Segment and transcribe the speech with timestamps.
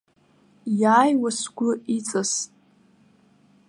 [0.81, 2.49] Иааиуа сгәы иҵаст.